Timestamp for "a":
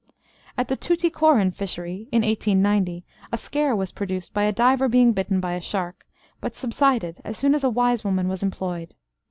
3.31-3.37, 4.45-4.51, 5.53-5.61, 7.63-7.69